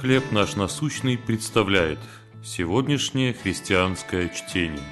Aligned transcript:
«Хлеб 0.00 0.30
наш 0.30 0.56
насущный» 0.56 1.16
представляет 1.16 1.98
сегодняшнее 2.44 3.32
христианское 3.32 4.28
чтение. 4.28 4.84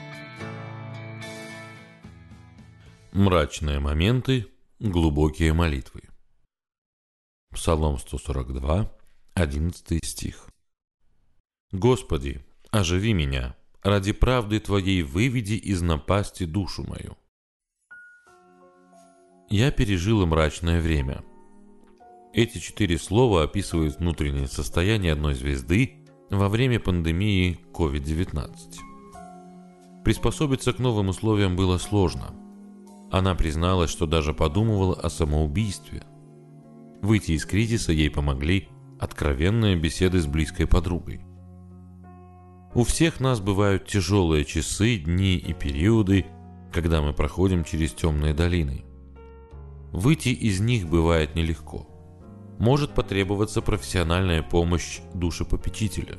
Мрачные 3.12 3.80
моменты, 3.80 4.46
глубокие 4.80 5.52
молитвы. 5.52 6.04
Псалом 7.50 7.98
142, 7.98 8.96
11 9.34 10.02
стих. 10.02 10.48
«Господи, 11.70 12.42
оживи 12.70 13.12
меня, 13.12 13.56
ради 13.82 14.12
правды 14.12 14.58
Твоей 14.58 15.02
выведи 15.02 15.52
из 15.52 15.82
напасти 15.82 16.44
душу 16.46 16.82
мою». 16.82 17.18
Я 19.50 19.70
пережил 19.70 20.24
мрачное 20.24 20.80
время– 20.80 21.22
эти 22.34 22.58
четыре 22.58 22.98
слова 22.98 23.44
описывают 23.44 23.98
внутреннее 23.98 24.48
состояние 24.48 25.12
одной 25.12 25.34
звезды 25.34 26.04
во 26.30 26.48
время 26.48 26.80
пандемии 26.80 27.60
COVID-19. 27.72 28.50
Приспособиться 30.04 30.72
к 30.72 30.80
новым 30.80 31.08
условиям 31.08 31.54
было 31.54 31.78
сложно. 31.78 32.34
Она 33.12 33.36
призналась, 33.36 33.90
что 33.90 34.06
даже 34.06 34.34
подумывала 34.34 34.94
о 34.94 35.08
самоубийстве. 35.10 36.02
Выйти 37.02 37.32
из 37.32 37.46
кризиса 37.46 37.92
ей 37.92 38.10
помогли 38.10 38.68
откровенные 38.98 39.76
беседы 39.76 40.20
с 40.20 40.26
близкой 40.26 40.66
подругой. 40.66 41.20
У 42.74 42.82
всех 42.82 43.20
нас 43.20 43.40
бывают 43.40 43.86
тяжелые 43.86 44.44
часы, 44.44 44.96
дни 44.96 45.36
и 45.36 45.52
периоды, 45.52 46.26
когда 46.72 47.00
мы 47.00 47.12
проходим 47.12 47.62
через 47.62 47.92
темные 47.92 48.34
долины. 48.34 48.84
Выйти 49.92 50.30
из 50.30 50.58
них 50.58 50.88
бывает 50.88 51.36
нелегко– 51.36 51.86
может 52.64 52.94
потребоваться 52.94 53.60
профессиональная 53.60 54.42
помощь 54.42 55.00
душепопечителя. 55.12 56.16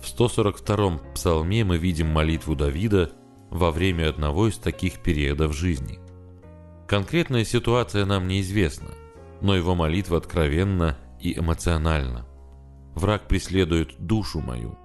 В 0.00 0.04
142-м 0.04 1.00
псалме 1.14 1.64
мы 1.64 1.78
видим 1.78 2.06
молитву 2.06 2.54
Давида 2.54 3.10
во 3.50 3.72
время 3.72 4.08
одного 4.08 4.46
из 4.48 4.58
таких 4.58 5.00
периодов 5.00 5.52
жизни. 5.52 5.98
Конкретная 6.86 7.44
ситуация 7.44 8.06
нам 8.06 8.28
неизвестна, 8.28 8.90
но 9.40 9.56
его 9.56 9.74
молитва 9.74 10.18
откровенна 10.18 10.96
и 11.20 11.36
эмоциональна. 11.36 12.24
Враг 12.94 13.26
преследует 13.26 13.96
душу 13.98 14.38
мою, 14.38 14.78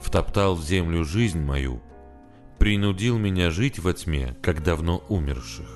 втоптал 0.00 0.56
в 0.56 0.64
землю 0.64 1.04
жизнь 1.04 1.40
мою, 1.40 1.80
принудил 2.58 3.16
меня 3.16 3.52
жить 3.52 3.78
во 3.78 3.92
тьме, 3.92 4.36
как 4.42 4.64
давно 4.64 5.04
умерших. 5.08 5.68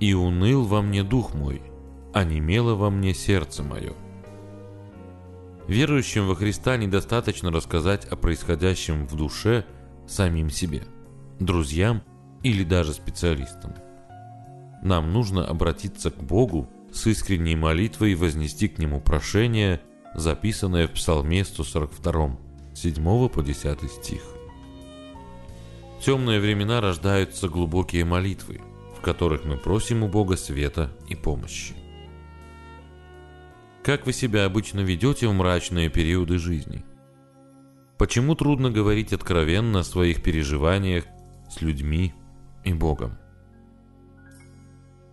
И 0.00 0.14
уныл 0.14 0.64
во 0.64 0.82
мне 0.82 1.04
дух 1.04 1.32
мой– 1.32 1.62
онемело 2.12 2.74
во 2.74 2.90
мне 2.90 3.14
сердце 3.14 3.62
мое. 3.62 3.94
Верующим 5.68 6.26
во 6.26 6.34
Христа 6.34 6.76
недостаточно 6.76 7.50
рассказать 7.50 8.04
о 8.06 8.16
происходящем 8.16 9.06
в 9.06 9.16
душе 9.16 9.64
самим 10.06 10.50
себе, 10.50 10.82
друзьям 11.38 12.02
или 12.42 12.64
даже 12.64 12.92
специалистам. 12.92 13.74
Нам 14.82 15.12
нужно 15.12 15.46
обратиться 15.46 16.10
к 16.10 16.22
Богу 16.22 16.68
с 16.92 17.06
искренней 17.06 17.56
молитвой 17.56 18.12
и 18.12 18.16
вознести 18.16 18.68
к 18.68 18.78
Нему 18.78 19.00
прошение, 19.00 19.80
записанное 20.14 20.88
в 20.88 20.92
Псалме 20.92 21.44
142, 21.44 22.36
7 22.74 23.28
по 23.28 23.42
10 23.42 23.90
стих. 23.90 24.22
В 25.98 26.04
темные 26.04 26.40
времена 26.40 26.80
рождаются 26.80 27.48
глубокие 27.48 28.04
молитвы, 28.04 28.60
в 28.98 29.00
которых 29.00 29.44
мы 29.44 29.56
просим 29.56 30.02
у 30.02 30.08
Бога 30.08 30.36
света 30.36 30.90
и 31.08 31.14
помощи. 31.14 31.74
Как 33.84 34.06
вы 34.06 34.12
себя 34.12 34.44
обычно 34.44 34.78
ведете 34.80 35.26
в 35.26 35.32
мрачные 35.32 35.90
периоды 35.90 36.38
жизни? 36.38 36.84
Почему 37.98 38.36
трудно 38.36 38.70
говорить 38.70 39.12
откровенно 39.12 39.80
о 39.80 39.84
своих 39.84 40.22
переживаниях 40.22 41.04
с 41.50 41.60
людьми 41.60 42.14
и 42.64 42.72
Богом? 42.72 43.18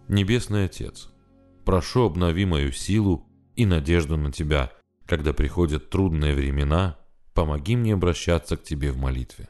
Небесный 0.08 0.66
Отец, 0.66 1.10
прошу 1.66 2.04
обнови 2.04 2.46
мою 2.46 2.72
силу 2.72 3.28
и 3.56 3.66
надежду 3.66 4.18
на 4.18 4.32
Тебя, 4.32 4.72
когда 5.08 5.34
приходят 5.34 5.90
трудные 5.90 6.36
времена, 6.36 7.00
помоги 7.34 7.76
мне 7.76 7.96
обращаться 7.96 8.56
к 8.56 8.64
Тебе 8.64 8.92
в 8.92 8.98
молитве. 8.98 9.50